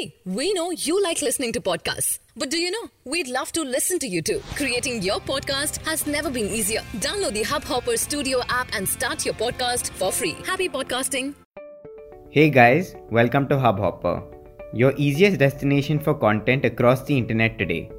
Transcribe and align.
See, 0.00 0.14
we 0.24 0.52
know 0.54 0.70
you 0.70 1.02
like 1.02 1.20
listening 1.20 1.52
to 1.52 1.60
podcasts. 1.60 2.20
But 2.34 2.50
do 2.50 2.58
you 2.58 2.70
know? 2.70 2.88
We'd 3.04 3.28
love 3.28 3.52
to 3.52 3.62
listen 3.62 3.98
to 3.98 4.06
you 4.06 4.22
too. 4.22 4.40
Creating 4.54 5.02
your 5.02 5.18
podcast 5.20 5.76
has 5.86 6.06
never 6.06 6.30
been 6.30 6.46
easier. 6.46 6.80
Download 7.06 7.34
the 7.34 7.42
Hubhopper 7.42 7.98
Studio 7.98 8.40
app 8.48 8.68
and 8.72 8.88
start 8.88 9.26
your 9.26 9.34
podcast 9.34 9.90
for 9.90 10.10
free. 10.10 10.36
Happy 10.46 10.68
podcasting. 10.70 11.34
Hey 12.30 12.48
guys, 12.48 12.94
welcome 13.10 13.48
to 13.48 13.56
Hubhopper, 13.56 14.22
your 14.72 14.94
easiest 14.96 15.38
destination 15.38 16.00
for 16.00 16.14
content 16.14 16.64
across 16.64 17.02
the 17.02 17.18
internet 17.18 17.58
today. 17.58 17.90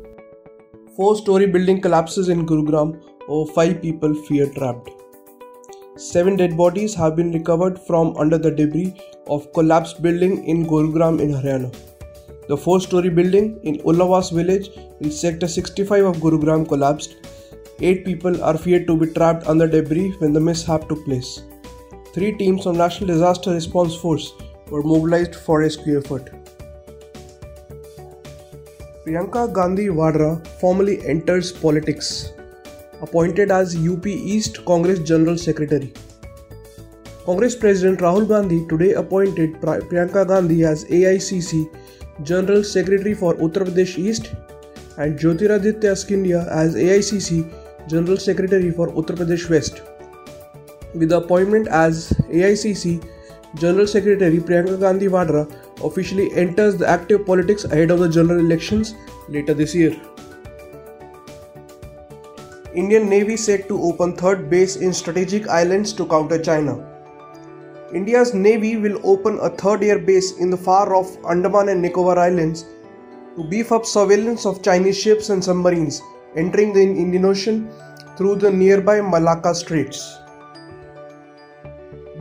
Four 0.95 1.15
story 1.17 1.45
building 1.45 1.81
collapses 1.81 2.29
in 2.29 2.47
Gurugram, 2.47 2.99
over 3.27 3.51
five 3.53 3.79
people 3.79 4.15
fear 4.23 4.49
trapped. 4.57 4.89
Seven 5.97 6.35
dead 6.35 6.57
bodies 6.57 6.95
have 6.95 7.15
been 7.15 7.31
recovered 7.31 7.77
from 7.77 8.17
under 8.17 8.39
the 8.39 8.49
debris 8.49 8.99
of 9.27 9.53
collapsed 9.53 10.01
building 10.01 10.43
in 10.45 10.65
Gurugram 10.65 11.21
in 11.21 11.31
Haryana. 11.31 11.71
The 12.51 12.57
four-story 12.57 13.09
building 13.17 13.61
in 13.63 13.77
Ullawas 13.89 14.29
village 14.37 14.71
in 14.99 15.09
sector 15.09 15.47
65 15.47 16.03
of 16.03 16.17
Gurugram 16.17 16.67
collapsed. 16.67 17.15
Eight 17.79 18.03
people 18.03 18.43
are 18.43 18.57
feared 18.57 18.87
to 18.87 18.97
be 18.97 19.07
trapped 19.07 19.47
under 19.47 19.67
debris 19.67 20.09
when 20.17 20.33
the 20.33 20.41
mishap 20.41 20.89
took 20.89 21.05
place. 21.05 21.43
Three 22.13 22.33
teams 22.33 22.65
of 22.65 22.75
National 22.75 23.07
Disaster 23.07 23.51
Response 23.51 23.95
Force 23.95 24.33
were 24.69 24.83
mobilized 24.83 25.35
for 25.35 25.59
rescue 25.61 25.97
effort. 25.99 26.29
Priyanka 29.05 29.45
Gandhi 29.53 29.87
Vadra 29.87 30.45
formally 30.59 30.97
enters 31.07 31.53
politics 31.53 32.33
appointed 33.01 33.49
as 33.49 33.77
UP 33.77 34.05
East 34.07 34.65
Congress 34.65 34.99
General 34.99 35.37
Secretary. 35.37 35.93
Congress 37.23 37.55
President 37.55 38.01
Rahul 38.01 38.27
Gandhi 38.27 38.67
today 38.67 38.91
appointed 39.05 39.53
Priyanka 39.61 40.27
Gandhi 40.27 40.65
as 40.65 40.83
AICC 40.83 41.69
General 42.23 42.63
Secretary 42.63 43.13
for 43.13 43.35
Uttar 43.35 43.65
Pradesh 43.67 43.97
East 43.97 44.33
and 44.97 45.17
Jyotiraditya 45.17 45.95
Scindia 45.95 46.47
as 46.49 46.75
AICC 46.75 47.87
General 47.87 48.17
Secretary 48.17 48.71
for 48.71 48.89
Uttar 48.89 49.17
Pradesh 49.17 49.49
West. 49.49 49.81
With 50.93 51.09
the 51.09 51.17
appointment 51.17 51.67
as 51.67 52.09
AICC 52.29 53.07
General 53.55 53.87
Secretary 53.87 54.37
Priyanka 54.39 54.79
Gandhi 54.79 55.07
Vadra 55.07 55.49
officially 55.83 56.31
enters 56.35 56.77
the 56.77 56.87
active 56.87 57.25
politics 57.25 57.63
ahead 57.65 57.91
of 57.91 57.99
the 57.99 58.09
general 58.09 58.39
elections 58.39 58.93
later 59.29 59.53
this 59.53 59.73
year. 59.73 59.99
Indian 62.73 63.09
Navy 63.09 63.35
set 63.35 63.67
to 63.67 63.81
open 63.81 64.15
third 64.15 64.49
base 64.49 64.77
in 64.77 64.93
strategic 64.93 65.47
islands 65.47 65.91
to 65.93 66.05
counter 66.05 66.41
China. 66.41 66.90
India's 67.93 68.33
Navy 68.33 68.77
will 68.77 68.99
open 69.03 69.37
a 69.39 69.49
third 69.49 69.83
air 69.83 69.99
base 69.99 70.37
in 70.37 70.49
the 70.49 70.55
far 70.55 70.95
off 70.95 71.17
Andaman 71.29 71.67
and 71.67 71.81
Nicobar 71.81 72.17
Islands 72.17 72.63
to 73.35 73.43
beef 73.49 73.73
up 73.73 73.85
surveillance 73.85 74.45
of 74.45 74.63
Chinese 74.63 74.97
ships 74.97 75.29
and 75.29 75.43
submarines 75.43 76.01
entering 76.37 76.71
the 76.71 76.81
Indian 76.81 77.25
Ocean 77.25 77.69
through 78.17 78.35
the 78.35 78.49
nearby 78.49 79.01
Malacca 79.01 79.53
Straits. 79.53 80.17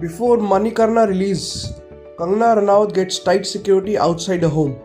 Before 0.01 0.39
Manikarnika 0.39 1.07
release, 1.07 1.73
Kangana 2.19 2.57
Ranaut 2.57 2.93
gets 2.93 3.21
tight 3.21 3.47
security 3.47 3.97
outside 3.97 4.43
her 4.43 4.49
home. 4.49 4.77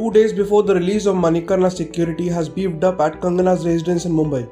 Two 0.00 0.10
days 0.10 0.32
before 0.32 0.62
the 0.62 0.74
release 0.74 1.04
of 1.04 1.14
Manikarnika, 1.16 1.70
security 1.76 2.26
has 2.28 2.48
beefed 2.48 2.82
up 2.84 3.00
at 3.02 3.20
Kangana's 3.20 3.66
residence 3.66 4.06
in 4.06 4.12
Mumbai. 4.12 4.48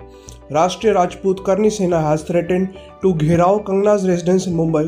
Rashtriya 0.50 0.94
Rajput 0.94 1.38
Karni 1.38 1.72
Sena 1.72 2.02
has 2.02 2.22
threatened 2.22 2.74
to 3.00 3.14
gherao 3.14 3.64
Kangana's 3.64 4.06
residence 4.06 4.46
in 4.46 4.52
Mumbai. 4.52 4.82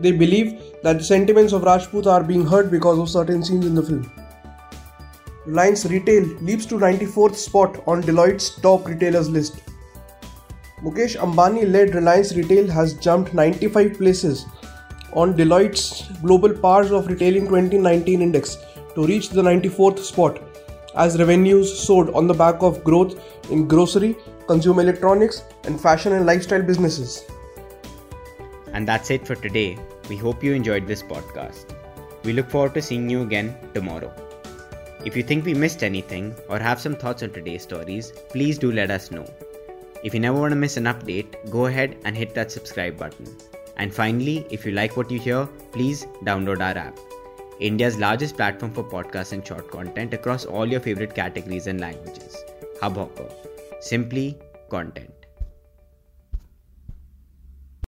They 0.00 0.10
believe 0.10 0.60
that 0.82 0.98
the 0.98 1.04
sentiments 1.04 1.52
of 1.52 1.62
Rajput 1.62 2.08
are 2.08 2.24
being 2.24 2.44
hurt 2.44 2.68
because 2.68 2.98
of 2.98 3.08
certain 3.10 3.44
scenes 3.44 3.64
in 3.64 3.76
the 3.76 3.82
film. 3.84 4.10
Reliance 5.46 5.86
Retail 5.86 6.24
leaps 6.48 6.66
to 6.66 6.78
94th 6.78 7.36
spot 7.36 7.80
on 7.86 8.02
Deloitte's 8.02 8.60
top 8.60 8.88
retailers 8.88 9.30
list. 9.30 9.62
Mukesh 10.82 11.16
Ambani 11.28 11.70
led 11.70 11.94
Reliance 11.94 12.34
Retail 12.34 12.66
has 12.66 12.94
jumped 12.94 13.34
95 13.34 13.98
places 13.98 14.46
on 15.12 15.36
Deloitte's 15.36 16.08
Global 16.22 16.52
Powers 16.54 16.90
of 16.90 17.06
Retailing 17.06 17.46
2019 17.46 18.20
index 18.20 18.56
to 18.94 19.06
reach 19.06 19.30
the 19.30 19.42
94th 19.42 19.98
spot 20.00 20.40
as 20.94 21.18
revenues 21.18 21.78
soared 21.78 22.10
on 22.10 22.26
the 22.26 22.34
back 22.34 22.62
of 22.62 22.84
growth 22.84 23.18
in 23.50 23.66
grocery, 23.66 24.16
consumer 24.46 24.82
electronics, 24.82 25.42
and 25.64 25.80
fashion 25.80 26.12
and 26.12 26.26
lifestyle 26.26 26.62
businesses. 26.62 27.24
And 28.72 28.86
that's 28.86 29.10
it 29.10 29.26
for 29.26 29.34
today. 29.34 29.78
We 30.08 30.16
hope 30.16 30.42
you 30.44 30.52
enjoyed 30.52 30.86
this 30.86 31.02
podcast. 31.02 31.74
We 32.24 32.32
look 32.32 32.50
forward 32.50 32.74
to 32.74 32.82
seeing 32.82 33.08
you 33.08 33.22
again 33.22 33.56
tomorrow. 33.74 34.12
If 35.04 35.16
you 35.16 35.22
think 35.22 35.44
we 35.44 35.54
missed 35.54 35.82
anything 35.82 36.34
or 36.48 36.58
have 36.58 36.80
some 36.80 36.94
thoughts 36.94 37.22
on 37.22 37.30
today's 37.30 37.62
stories, 37.62 38.12
please 38.28 38.58
do 38.58 38.70
let 38.70 38.90
us 38.90 39.10
know. 39.10 39.26
If 40.04 40.14
you 40.14 40.20
never 40.20 40.38
want 40.38 40.52
to 40.52 40.56
miss 40.56 40.76
an 40.76 40.84
update, 40.84 41.50
go 41.50 41.66
ahead 41.66 41.96
and 42.04 42.16
hit 42.16 42.34
that 42.34 42.52
subscribe 42.52 42.98
button. 42.98 43.26
And 43.76 43.92
finally, 43.92 44.46
if 44.50 44.64
you 44.64 44.72
like 44.72 44.96
what 44.96 45.10
you 45.10 45.18
hear, 45.18 45.46
please 45.72 46.06
download 46.24 46.60
our 46.60 46.78
app. 46.78 46.98
India's 47.62 47.96
largest 47.96 48.36
platform 48.36 48.72
for 48.72 48.82
podcasts 48.82 49.32
and 49.32 49.46
short 49.46 49.70
content 49.70 50.12
across 50.14 50.44
all 50.44 50.66
your 50.66 50.80
favorite 50.80 51.14
categories 51.14 51.68
and 51.68 51.80
languages. 51.80 52.36
Hubhopper. 52.80 53.32
Simply 53.80 54.36
content. 54.68 55.21